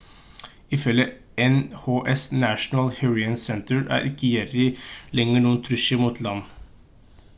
[0.77, 1.03] ifølge
[1.47, 4.67] nhc national hurricane center er ikke jerry
[5.21, 6.43] lenger noen trussel mot land